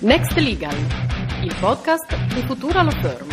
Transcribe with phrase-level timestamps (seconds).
[0.00, 0.76] Next Legal,
[1.42, 3.28] il podcast di Futura Law Firm.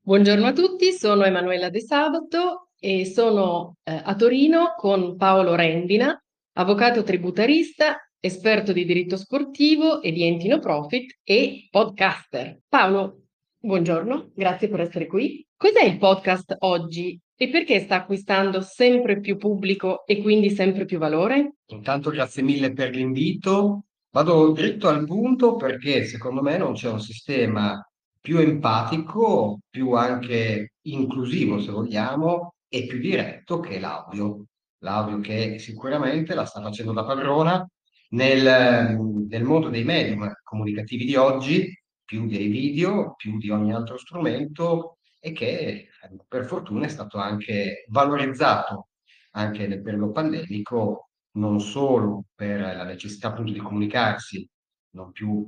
[0.00, 6.18] Buongiorno a tutti, sono Emanuela De Sabato e sono eh, a Torino con Paolo Rendina,
[6.54, 12.60] avvocato tributarista, esperto di diritto sportivo e di enti no profit e podcaster.
[12.66, 13.24] Paolo,
[13.58, 15.46] buongiorno, grazie per essere qui.
[15.54, 20.98] Cos'è il podcast oggi e perché sta acquistando sempre più pubblico e quindi sempre più
[20.98, 21.56] valore?
[21.66, 23.84] Intanto grazie mille per l'invito.
[24.10, 27.84] Vado dritto al punto perché secondo me non c'è un sistema
[28.20, 34.46] più empatico, più anche inclusivo se vogliamo, e più diretto che l'audio.
[34.78, 37.68] L'audio che sicuramente la sta facendo da padrona
[38.10, 38.96] nel,
[39.28, 41.68] nel mondo dei medium comunicativi di oggi,
[42.04, 45.88] più dei video, più di ogni altro strumento, e che
[46.28, 48.88] per fortuna è stato anche valorizzato
[49.32, 54.48] anche nel periodo pandemico, non solo per la necessità appunto di comunicarsi
[54.94, 55.46] non più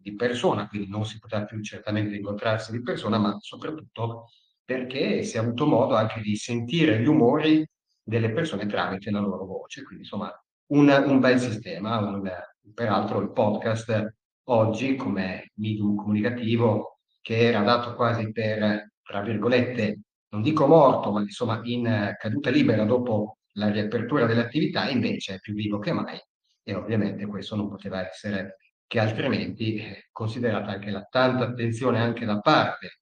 [0.00, 4.30] di persona, quindi non si poteva più certamente incontrarsi di persona, ma soprattutto
[4.64, 7.66] perché si è avuto modo anche di sentire gli umori
[8.02, 9.82] delle persone tramite la loro voce.
[9.82, 10.30] Quindi insomma
[10.72, 12.30] un, un bel sistema, un,
[12.74, 20.42] peraltro il podcast oggi come medium comunicativo che era dato quasi per tra virgolette, non
[20.42, 25.54] dico morto, ma insomma in caduta libera dopo la riapertura delle attività, invece è più
[25.54, 26.20] vivo che mai
[26.62, 28.56] e ovviamente questo non poteva essere
[28.86, 33.00] che altrimenti, eh, considerata anche la tanta attenzione anche da parte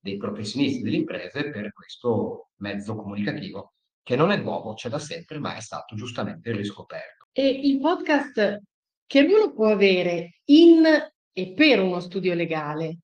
[0.00, 5.38] dei professionisti delle imprese per questo mezzo comunicativo, che non è nuovo, c'è da sempre,
[5.38, 7.28] ma è stato giustamente riscoperto.
[7.30, 8.60] E il podcast
[9.06, 10.84] che ruolo può avere in
[11.32, 12.98] e per uno studio legale?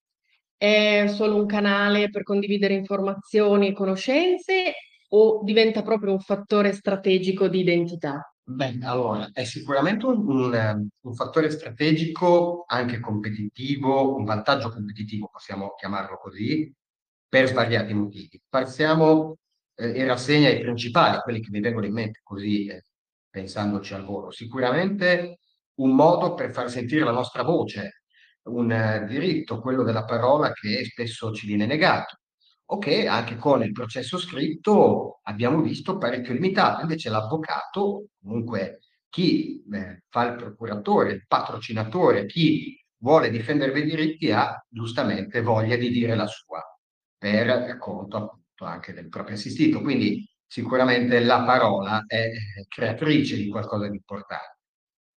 [0.62, 4.74] È solo un canale per condividere informazioni e conoscenze
[5.08, 8.30] o diventa proprio un fattore strategico di identità?
[8.42, 15.72] Beh, allora, è sicuramente un, un, un fattore strategico, anche competitivo, un vantaggio competitivo, possiamo
[15.78, 16.70] chiamarlo così,
[17.26, 18.38] per svariati motivi.
[18.46, 19.38] Passiamo
[19.76, 22.84] eh, in rassegna i principali, quelli che mi vengono in mente così eh,
[23.30, 24.30] pensandoci al volo.
[24.30, 25.38] Sicuramente
[25.76, 27.99] un modo per far sentire la nostra voce
[28.44, 32.16] un eh, diritto, quello della parola, che spesso ci viene negato
[32.72, 36.82] o che anche con il processo scritto abbiamo visto parecchio limitato.
[36.82, 44.30] Invece l'avvocato, comunque chi eh, fa il procuratore, il patrocinatore, chi vuole difendere i diritti
[44.30, 46.62] ha giustamente voglia di dire la sua
[47.18, 49.80] per conto appunto anche del proprio assistito.
[49.80, 54.59] Quindi sicuramente la parola è eh, creatrice di qualcosa di importante.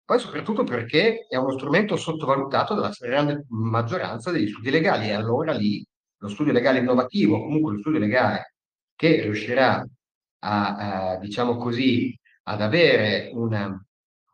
[0.06, 5.54] Poi soprattutto perché è uno strumento sottovalutato dalla grande maggioranza degli studi legali e allora
[5.54, 5.86] lì
[6.18, 8.56] lo studio legale innovativo, comunque lo studio legale
[8.96, 9.86] che riuscirà
[10.40, 13.82] a, a diciamo così, ad avere una,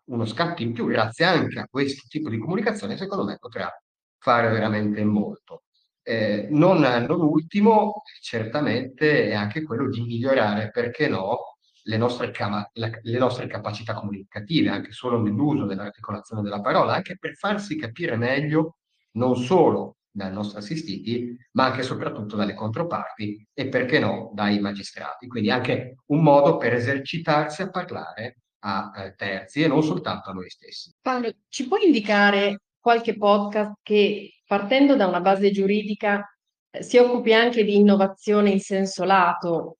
[0.05, 3.71] uno scatto in più grazie anche a questo tipo di comunicazione, secondo me potrà
[4.17, 5.63] fare veramente molto.
[6.01, 12.31] Eh, non, non ultimo, certamente, è anche quello di migliorare, perché no, le nostre,
[12.73, 18.77] le nostre capacità comunicative, anche solo nell'uso dell'articolazione della parola, anche per farsi capire meglio
[19.11, 24.59] non solo dai nostri assistiti, ma anche e soprattutto dalle controparti e perché no dai
[24.59, 25.27] magistrati.
[25.27, 30.33] Quindi anche un modo per esercitarsi a parlare a eh, terzi e non soltanto a
[30.33, 30.93] noi stessi.
[31.01, 36.25] Paolo, ci puoi indicare qualche podcast che partendo da una base giuridica
[36.69, 39.77] eh, si occupi anche di innovazione in senso lato,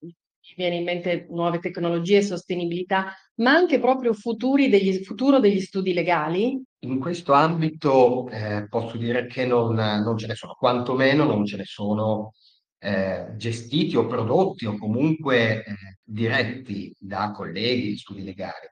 [0.59, 6.62] viene in mente nuove tecnologie sostenibilità, ma anche proprio degli, futuro degli studi legali?
[6.80, 11.56] In questo ambito eh, posso dire che non, non, ce ne sono, quantomeno non ce
[11.56, 12.34] ne sono
[12.78, 18.68] eh, gestiti o prodotti o comunque eh, diretti da colleghi di studi legali.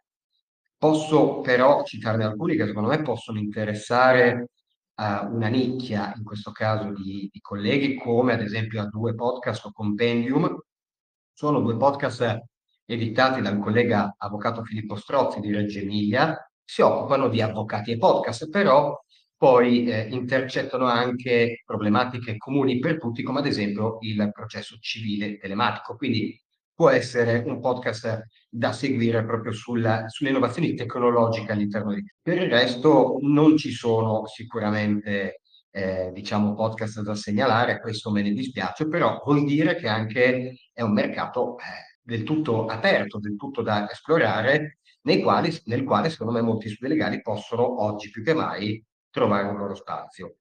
[0.77, 4.49] Posso però citarne alcuni che secondo me possono interessare
[4.95, 9.65] uh, una nicchia, in questo caso di, di colleghi, come ad esempio a due podcast
[9.65, 10.55] o compendium,
[11.37, 12.45] sono due podcast
[12.83, 18.50] editati dal collega avvocato Filippo Strozzi di Reggio Emilia, si occupano di avvocati e podcast,
[18.50, 19.00] però
[19.38, 25.95] poi eh, intercettano anche problematiche comuni per tutti, come ad esempio il processo civile telematico.
[25.95, 26.41] Quindi
[26.73, 32.03] può essere un podcast da seguire proprio sulla, sulle innovazioni tecnologiche all'interno di...
[32.19, 35.41] Per il resto non ci sono sicuramente
[35.71, 40.81] eh, diciamo podcast da segnalare, questo me ne dispiace, però vuol dire che anche è
[40.81, 44.79] un mercato eh, del tutto aperto, del tutto da esplorare,
[45.21, 49.57] quali, nel quale secondo me molti studi legali possono oggi più che mai trovare un
[49.57, 50.37] loro spazio.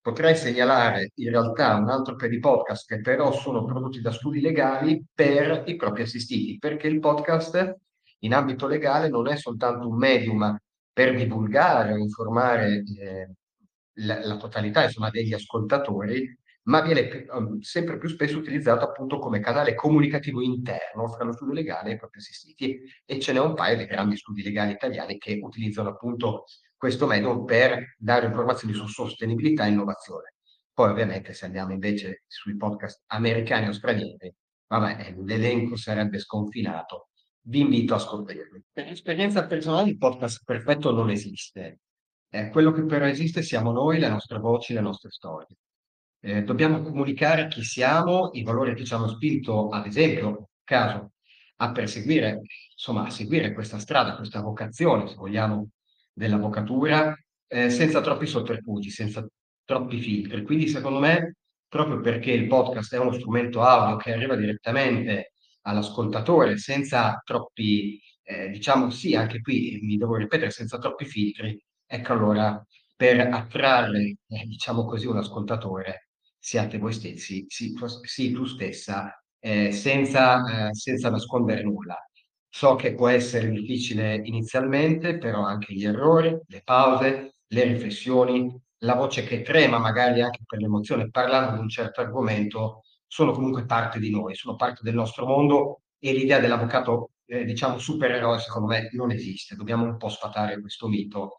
[0.00, 4.40] Potrei segnalare in realtà un altro paio di podcast che però sono prodotti da studi
[4.40, 7.76] legali per i propri assistiti, perché il podcast
[8.20, 10.56] in ambito legale non è soltanto un medium
[10.92, 13.34] per divulgare o informare eh,
[13.98, 19.40] la, la, totalità insomma, degli ascoltatori, ma viene um, sempre più spesso utilizzato appunto come
[19.40, 23.54] canale comunicativo interno fra lo studio legale e i propri assistiti e ce n'è un
[23.54, 26.44] paio dei grandi studi legali italiani che utilizzano appunto
[26.76, 30.34] questo metodo per dare informazioni su sostenibilità e innovazione.
[30.72, 34.32] Poi ovviamente se andiamo invece sui podcast americani o stranieri,
[34.68, 37.08] vabbè, l'elenco sarebbe sconfinato.
[37.40, 38.62] Vi invito a scoprirli.
[38.72, 41.80] Per esperienza personale il podcast perfetto non esiste.
[42.30, 45.56] Eh, quello che però esiste siamo noi, le nostre voci, le nostre storie.
[46.20, 51.12] Eh, dobbiamo comunicare chi siamo, i valori che ci hanno spinto, ad esempio, caso,
[51.56, 52.40] a perseguire,
[52.72, 55.70] insomma, a seguire questa strada, questa vocazione, se vogliamo,
[56.12, 57.16] dell'avvocatura,
[57.46, 59.26] eh, senza troppi sotterfugi, senza
[59.64, 60.42] troppi filtri.
[60.42, 61.36] Quindi, secondo me,
[61.66, 65.32] proprio perché il podcast è uno strumento audio che arriva direttamente
[65.62, 71.58] all'ascoltatore senza troppi, eh, diciamo sì, anche qui mi devo ripetere, senza troppi filtri,
[71.88, 72.62] ecco allora
[72.96, 76.08] per attrarre, eh, diciamo così, un ascoltatore
[76.38, 81.96] siate voi stessi, sì, sì tu stessa, eh, senza, eh, senza nascondere nulla.
[82.50, 88.52] So che può essere difficile inizialmente, però anche gli errori, le pause, le riflessioni,
[88.82, 93.64] la voce che trema magari anche per l'emozione parlando di un certo argomento, sono comunque
[93.66, 98.68] parte di noi, sono parte del nostro mondo e l'idea dell'avvocato, eh, diciamo, supereroe, secondo
[98.68, 99.54] me, non esiste.
[99.56, 101.36] Dobbiamo un po' sfatare questo mito.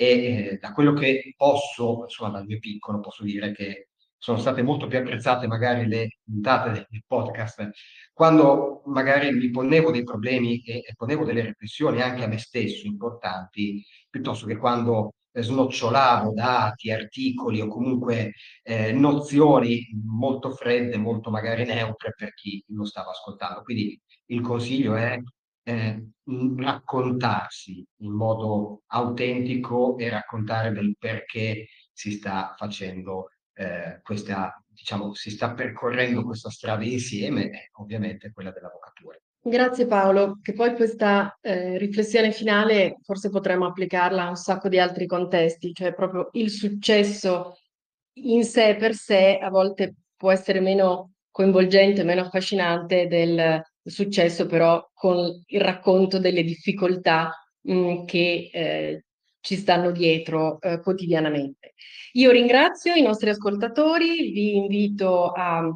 [0.00, 4.62] E eh, da quello che posso, insomma, dal mio piccolo, posso dire che sono state
[4.62, 7.68] molto più apprezzate magari le puntate del podcast,
[8.14, 12.86] quando magari mi ponevo dei problemi e, e ponevo delle riflessioni anche a me stesso
[12.86, 18.32] importanti, piuttosto che quando snocciolavo dati, articoli o comunque
[18.62, 23.62] eh, nozioni molto fredde, molto magari neutre per chi lo stava ascoltando.
[23.62, 25.18] Quindi il consiglio è
[25.70, 26.04] eh,
[26.58, 35.30] raccontarsi in modo autentico e raccontare del perché si sta facendo eh, questa, diciamo, si
[35.30, 39.16] sta percorrendo questa strada insieme, è ovviamente quella dell'avvocatura.
[39.42, 44.78] Grazie Paolo, che poi questa eh, riflessione finale forse potremmo applicarla a un sacco di
[44.78, 47.54] altri contesti, cioè proprio il successo
[48.14, 54.88] in sé per sé a volte può essere meno coinvolgente, meno affascinante del successo però
[54.94, 57.32] con il racconto delle difficoltà
[57.62, 59.04] mh, mm, che eh,
[59.40, 61.74] ci stanno dietro eh, quotidianamente.
[62.12, 65.74] Io ringrazio i nostri ascoltatori, vi invito a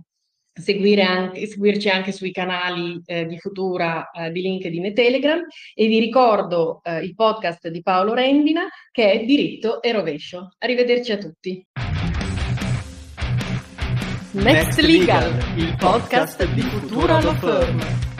[0.56, 5.40] seguire anche, seguirci anche sui canali eh, di Futura eh, di LinkedIn e Telegram
[5.75, 10.55] e vi ricordo eh, il podcast di Paolo Rendina che è Diritto e Rovescio.
[10.58, 11.66] Arrivederci a tutti.
[14.35, 18.13] Next Legal, il podcast di Futura Law Firm.